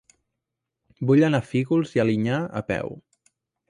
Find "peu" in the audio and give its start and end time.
2.75-2.95